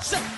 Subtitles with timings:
[0.00, 0.37] Come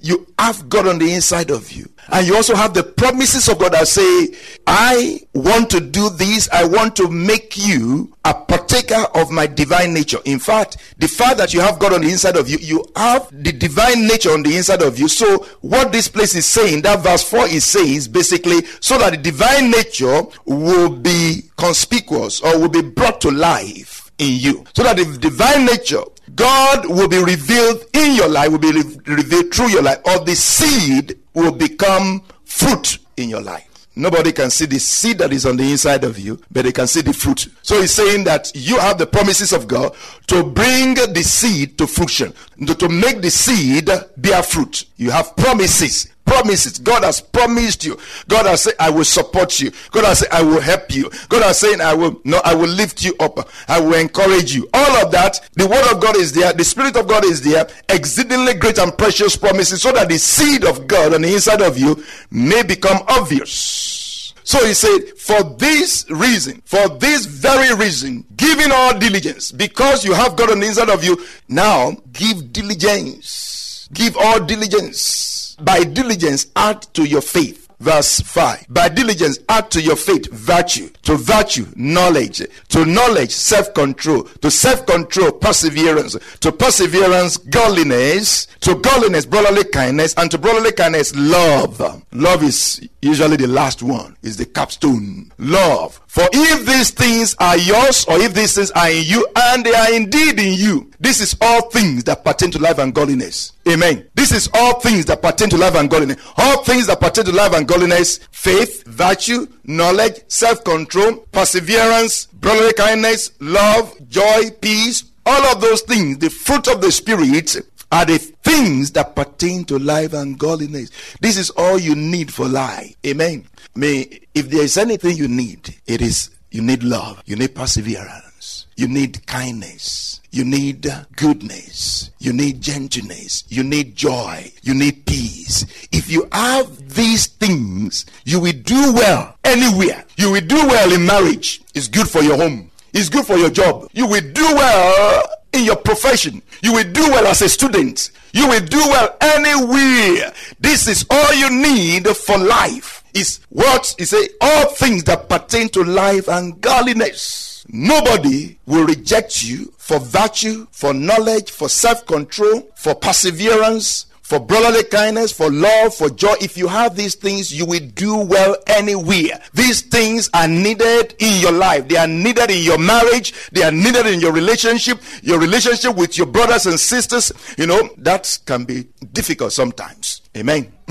[0.00, 1.88] You have God on the inside of you.
[2.08, 4.34] And you also have the promises of God that say,
[4.66, 6.48] I want to do this.
[6.52, 10.18] I want to make you a partaker of my divine nature.
[10.24, 13.28] In fact, the fact that you have God on the inside of you, you have
[13.32, 15.08] the divine nature on the inside of you.
[15.08, 19.10] So what this place is saying, that verse 4 is saying is basically so that
[19.10, 24.64] the divine nature will be conspicuous or will be brought to life in you.
[24.74, 26.02] So that the divine nature
[26.34, 30.24] God will be revealed in your life, will be re- revealed through your life, or
[30.24, 33.62] the seed will become fruit in your life.
[33.98, 36.86] Nobody can see the seed that is on the inside of you, but they can
[36.86, 37.48] see the fruit.
[37.62, 39.94] So he's saying that you have the promises of God
[40.26, 42.34] to bring the seed to fruition,
[42.66, 44.84] to, to make the seed bear fruit.
[44.96, 46.78] You have promises promises.
[46.78, 47.98] God has promised you.
[48.28, 49.70] God has said, I will support you.
[49.92, 51.10] God has said, I will help you.
[51.28, 53.48] God has said, I will, no, I will lift you up.
[53.68, 54.68] I will encourage you.
[54.74, 56.52] All of that, the word of God is there.
[56.52, 57.66] The spirit of God is there.
[57.88, 61.78] Exceedingly great and precious promises so that the seed of God on the inside of
[61.78, 64.34] you may become obvious.
[64.44, 70.14] So he said, for this reason, for this very reason, giving all diligence, because you
[70.14, 73.88] have God on the inside of you, now give diligence.
[73.92, 75.35] Give all diligence.
[75.60, 77.66] By diligence, add to your faith.
[77.78, 78.66] Verse 5.
[78.70, 80.88] By diligence, add to your faith virtue.
[81.02, 82.42] To virtue, knowledge.
[82.70, 84.24] To knowledge, self control.
[84.24, 86.16] To self control, perseverance.
[86.40, 88.46] To perseverance, godliness.
[88.60, 90.14] To godliness, brotherly kindness.
[90.16, 92.02] And to brotherly kindness, love.
[92.12, 95.32] Love is usually the last one, is the capstone.
[95.38, 96.00] Love.
[96.06, 99.74] For if these things are yours, or if these things are in you, and they
[99.74, 103.52] are indeed in you, this is all things that pertain to life and godliness.
[103.68, 104.08] Amen.
[104.14, 106.22] This is all things that pertain to life and godliness.
[106.36, 112.72] All things that pertain to life and godliness faith, virtue, knowledge, self control, perseverance, brotherly
[112.74, 115.04] kindness, love, joy, peace.
[115.24, 117.56] All of those things, the fruit of the Spirit,
[117.92, 120.90] are the things that pertain to life and godliness.
[121.20, 122.94] This is all you need for life.
[123.06, 123.46] Amen.
[123.74, 128.66] May if there is anything you need, it is you need love, you need perseverance,
[128.76, 130.86] you need kindness, you need
[131.16, 135.64] goodness, you need gentleness, you need joy, you need peace.
[135.92, 140.04] If you have these things, you will do well anywhere.
[140.16, 141.62] You will do well in marriage.
[141.74, 142.70] It's good for your home.
[142.96, 143.90] It's good for your job.
[143.92, 146.40] You will do well in your profession.
[146.62, 148.10] You will do well as a student.
[148.32, 150.32] You will do well anywhere.
[150.58, 153.04] This is all you need for life.
[153.12, 157.66] Is what is say all things that pertain to life and godliness.
[157.68, 165.30] Nobody will reject you for virtue, for knowledge, for self-control, for perseverance, for brotherly kindness,
[165.30, 166.34] for love, for joy.
[166.40, 169.40] If you have these things, you will do well anywhere.
[169.54, 171.86] These things are needed in your life.
[171.86, 173.32] They are needed in your marriage.
[173.52, 177.30] They are needed in your relationship, your relationship with your brothers and sisters.
[177.56, 180.22] You know, that can be difficult sometimes.
[180.36, 180.72] Amen.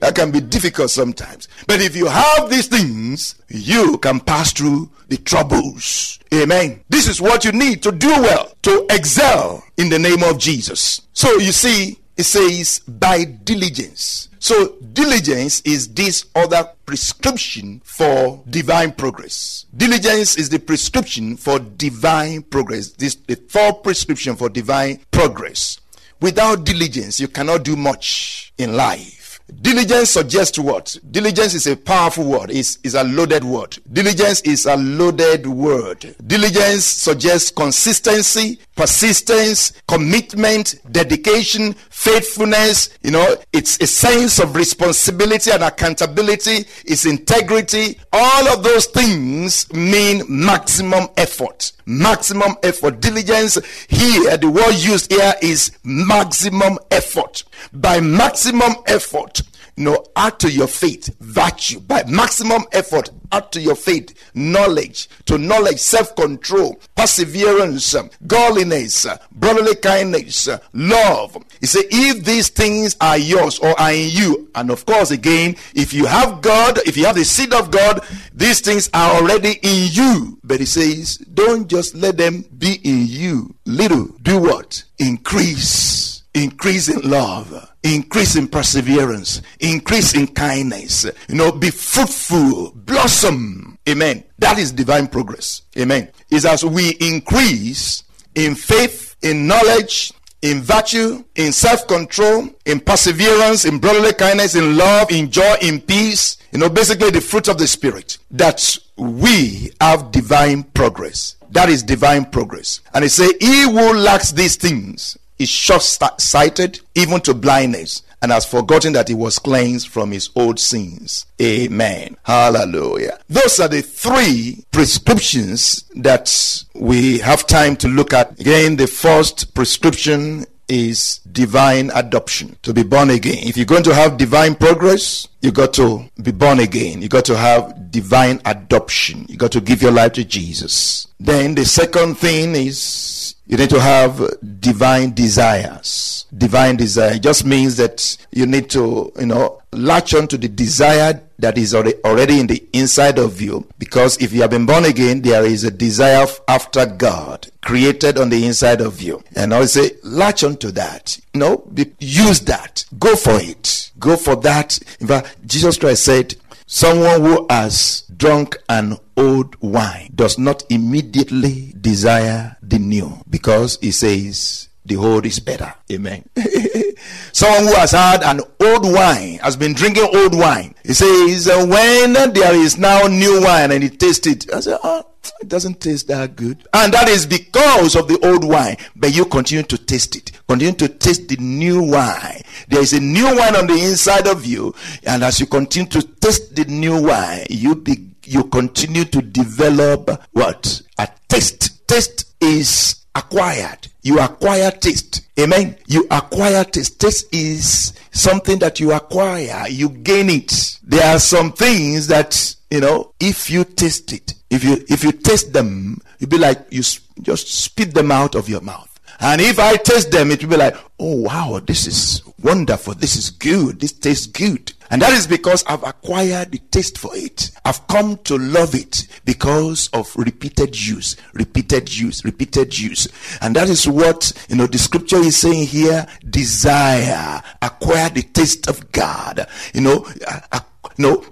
[0.00, 1.48] that can be difficult sometimes.
[1.66, 6.18] But if you have these things, you can pass through the troubles.
[6.34, 6.84] Amen.
[6.90, 11.00] This is what you need to do well, to excel in the name of Jesus.
[11.14, 14.28] So you see, it says by diligence.
[14.38, 19.66] So diligence is this other prescription for divine progress.
[19.76, 22.90] Diligence is the prescription for divine progress.
[22.90, 25.80] This the third prescription for divine progress.
[26.20, 29.23] Without diligence, you cannot do much in life.
[29.60, 30.96] Diligence suggests what?
[31.10, 32.50] Diligence is a powerful word.
[32.50, 33.76] It's, it's a loaded word.
[33.92, 36.16] Diligence is a loaded word.
[36.26, 42.90] Diligence suggests consistency, persistence, commitment, dedication, faithfulness.
[43.02, 46.66] You know, it's a sense of responsibility and accountability.
[46.86, 48.00] It's integrity.
[48.12, 51.72] All of those things mean maximum effort.
[51.86, 53.00] Maximum effort.
[53.00, 53.58] Diligence
[53.88, 57.44] here, the word used here is maximum effort.
[57.72, 59.42] By maximum effort,
[59.76, 61.80] know, add to your faith virtue.
[61.80, 65.08] By maximum effort, add to your faith knowledge.
[65.26, 67.94] To knowledge, self control, perseverance,
[68.26, 71.36] godliness, brotherly kindness, love.
[71.60, 75.56] He said, if these things are yours or are in you, and of course, again,
[75.74, 79.58] if you have God, if you have the seed of God, these things are already
[79.62, 80.38] in you.
[80.44, 83.54] But he says, don't just let them be in you.
[83.64, 84.84] Little, do what?
[84.98, 86.13] Increase.
[86.34, 93.78] Increase in love increase in perseverance, increase in kindness, you know, be fruitful, blossom.
[93.88, 94.24] Amen.
[94.38, 95.62] That is divine progress.
[95.78, 96.10] Amen.
[96.30, 98.02] Is as we increase
[98.34, 104.76] in faith, in knowledge, in virtue, in self control, in perseverance, in brotherly kindness, in
[104.76, 106.38] love, in joy, in peace.
[106.52, 108.18] You know, basically the fruit of the Spirit.
[108.30, 111.36] That we have divine progress.
[111.50, 112.80] That is divine progress.
[112.94, 118.32] And he say, He who lacks these things is short sighted, even to blindness, and
[118.32, 121.26] has forgotten that he was cleansed from his old sins.
[121.40, 122.16] Amen.
[122.22, 123.18] Hallelujah.
[123.28, 128.40] Those are the three prescriptions that we have time to look at.
[128.40, 133.46] Again, the first prescription is divine adoption to be born again.
[133.46, 137.02] If you're going to have divine progress, you got to be born again.
[137.02, 139.26] You got to have divine adoption.
[139.28, 141.06] You got to give your life to Jesus.
[141.20, 144.20] Then the second thing is you need to have
[144.60, 146.26] divine desires.
[146.36, 151.20] Divine desire just means that you need to, you know, latch on to the desire
[151.38, 153.66] that is already in the inside of you.
[153.78, 158.30] Because if you have been born again, there is a desire after God created on
[158.30, 159.22] the inside of you.
[159.36, 161.18] And I would say, latch on to that.
[161.34, 162.84] You know, use that.
[162.98, 163.90] Go for it.
[163.98, 164.78] Go for that.
[165.00, 166.34] In fact, Jesus Christ said,
[166.66, 173.90] Someone who has drunk an old wine does not immediately desire the new because he
[173.90, 175.72] says the old is better.
[175.90, 176.28] Amen.
[177.32, 181.64] Someone who has had an old wine, has been drinking old wine, he says, uh,
[181.66, 185.02] when there is now new wine and he tastes it, I say, oh, ah,
[185.40, 186.66] it doesn't taste that good.
[186.72, 188.76] And that is because of the old wine.
[188.94, 190.32] But you continue to taste it.
[190.48, 192.42] Continue to taste the new wine.
[192.68, 194.74] There is a new wine on the inside of you.
[195.04, 200.10] And as you continue to taste the new wine, you be, you continue to develop
[200.32, 200.82] what?
[200.98, 201.86] A taste.
[201.88, 203.88] Taste is acquired.
[204.02, 205.22] You acquire taste.
[205.38, 205.76] Amen.
[205.86, 207.00] You acquire taste.
[207.00, 209.68] Taste is something that you acquire.
[209.68, 210.78] You gain it.
[210.82, 215.12] There are some things that, you know, if you taste it, if you if you
[215.12, 216.82] taste them, you'll be like you
[217.22, 218.90] just spit them out of your mouth.
[219.20, 222.94] And if I taste them, it will be like, oh wow, this is wonderful.
[222.94, 223.80] This is good.
[223.80, 224.72] This tastes good.
[224.90, 227.50] And that is because I've acquired the taste for it.
[227.64, 233.08] I've come to love it because of repeated use, repeated use, repeated use.
[233.40, 238.68] And that is what, you know, the scripture is saying here desire, acquire the taste
[238.68, 239.46] of God.
[239.72, 240.06] You know,
[240.52, 240.60] uh,
[240.98, 241.24] you know,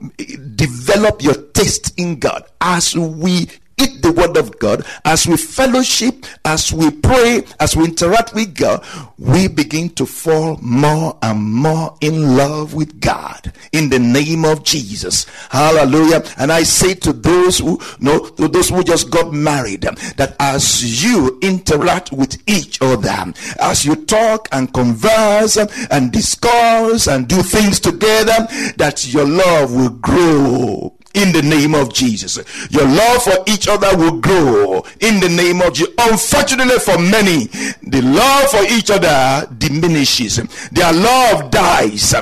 [0.55, 3.48] develop your taste in God as we
[3.82, 8.55] eat the word of God, as we fellowship, as we pray, as we interact with
[8.55, 8.84] God,
[9.19, 14.65] we begin to fall more and more in love with God in the name of
[14.65, 15.27] Jesus.
[15.51, 16.24] Hallelujah.
[16.39, 21.05] And I say to those who know, to those who just got married, that as
[21.05, 25.56] you interact with each other, as you talk and converse
[25.91, 28.46] and discuss and do things together,
[28.77, 32.36] that your love will grow in the name of Jesus.
[32.70, 35.94] Your love for each other will grow in the name of Jesus.
[35.98, 37.46] Unfortunately, for many,
[37.82, 40.36] the love for each other diminishes,
[40.70, 42.14] their love dies.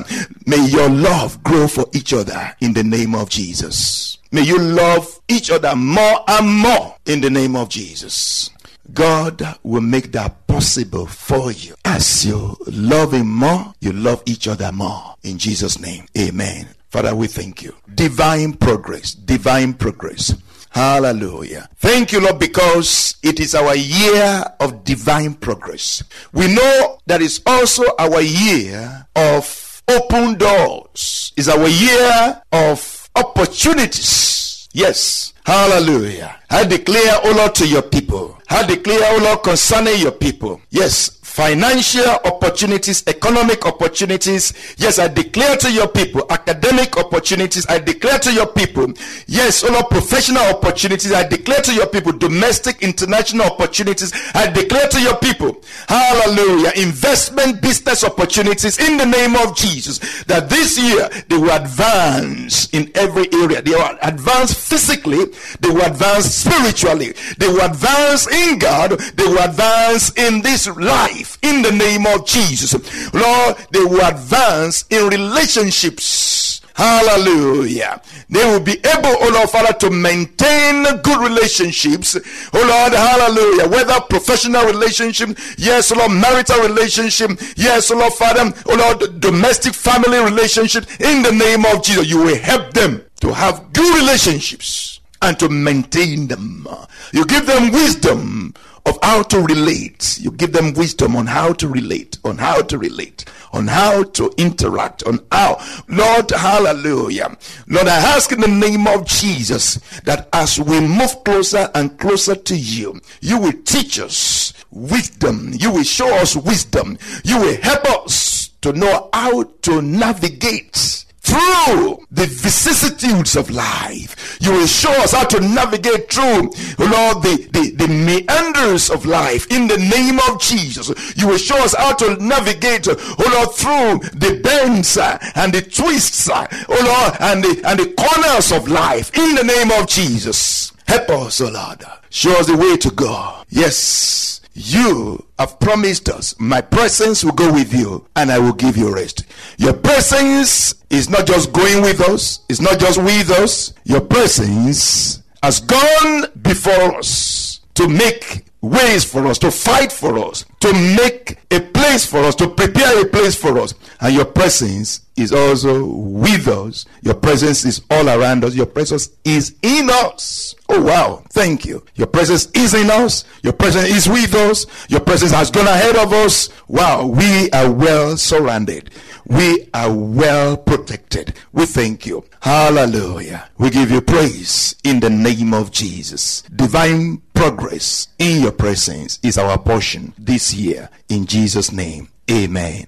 [0.47, 4.19] May your love grow for each other in the name of Jesus.
[4.33, 8.51] May you love each other more and more in the name of Jesus.
[8.93, 11.75] God will make that possible for you.
[11.85, 15.15] As you love Him more, you love each other more.
[15.23, 16.69] In Jesus' name, amen.
[16.91, 17.75] Father, we thank you.
[17.95, 20.35] Divine progress, divine progress.
[20.71, 21.69] Hallelujah.
[21.77, 26.03] Thank you, Lord, because it is our year of divine progress.
[26.33, 31.33] We know that it's also our year of open doors.
[31.37, 34.69] It's our year of opportunities.
[34.73, 35.33] Yes.
[35.45, 36.37] Hallelujah.
[36.51, 38.39] I declare, O Lord, to your people.
[38.49, 40.61] I declare, O Lord, concerning your people.
[40.71, 44.53] Yes, financial opportunities, economic opportunities.
[44.77, 47.65] Yes, I declare to your people, academic opportunities.
[47.69, 48.93] I declare to your people,
[49.29, 51.13] yes, all professional opportunities.
[51.13, 54.13] I declare to your people, domestic, international opportunities.
[54.35, 60.01] I declare to your people, hallelujah, investment, business opportunities in the name of Jesus.
[60.25, 63.63] That this year they will advance in every area.
[63.63, 65.27] They will advance physically,
[65.61, 71.20] they will advance spiritually, they will advance in God, they will advance in this life
[71.43, 72.75] in the name of Jesus.
[73.13, 76.61] Lord, they will advance in relationships.
[76.75, 78.01] Hallelujah.
[78.31, 82.17] They will be able, oh Lord Father, to maintain good relationships.
[82.55, 83.69] Oh Lord, hallelujah.
[83.69, 89.75] Whether professional relationship, yes, oh Lord, marital relationship, yes, oh Lord Father, oh Lord, domestic
[89.75, 95.01] family relationship, in the name of Jesus, you will help them to have good relationships
[95.21, 96.67] and to maintain them.
[97.13, 98.55] You give them wisdom
[98.87, 100.19] of how to relate.
[100.21, 104.33] You give them wisdom on how to relate, on how to relate, on how to
[104.37, 105.65] interact, on how.
[105.89, 107.37] Lord, hallelujah.
[107.67, 112.35] Lord, I ask in the name of Jesus that as we move closer and closer
[112.35, 115.53] to you, you will teach us wisdom.
[115.55, 116.99] You will show us wisdom.
[117.25, 121.00] You will help us to know how to navigate
[121.31, 124.39] through the vicissitudes of life.
[124.41, 129.51] You will show us how to navigate through, Lord, the, the, the meanders of life
[129.51, 130.89] in the name of Jesus.
[131.17, 135.63] You will show us how to navigate, oh Lord, through the bends uh, and the
[135.63, 139.87] twists, uh, oh Lord, and the, and the corners of life in the name of
[139.87, 140.73] Jesus.
[140.89, 141.85] Help us, oh Lord.
[142.11, 143.45] Show us the way to go.
[143.49, 144.30] Yes.
[144.53, 148.93] You have promised us, my presence will go with you and I will give you
[148.93, 149.25] rest.
[149.59, 153.73] Your presence is not just going with us, it's not just with us.
[153.85, 160.45] Your presence has gone before us to make ways for us, to fight for us,
[160.61, 163.75] to make a place for us, to prepare a place for us.
[164.01, 166.87] And your presence is also with us.
[167.03, 168.55] Your presence is all around us.
[168.55, 170.55] Your presence is in us.
[170.69, 171.23] Oh wow.
[171.31, 171.85] Thank you.
[171.95, 173.25] Your presence is in us.
[173.43, 174.67] Your presence is with us.
[174.89, 176.49] Your presence has gone ahead of us.
[176.69, 177.07] Wow.
[177.07, 178.91] We are well surrounded.
[179.27, 181.35] We are well protected.
[181.53, 182.25] We thank you.
[182.41, 183.49] Hallelujah.
[183.59, 186.43] We give you praise in the name of Jesus.
[186.43, 190.91] Divine progress in your presence is our portion this year.
[191.09, 192.11] In Jesus' name.
[192.31, 192.85] Amen.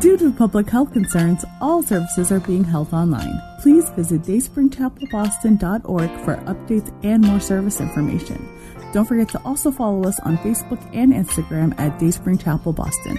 [0.00, 3.38] Due to public health concerns, all services are being held online.
[3.60, 8.48] Please visit dayspringchapelboston.org for updates and more service information.
[8.94, 13.18] Don't forget to also follow us on Facebook and Instagram at Dayspring Chapel Boston.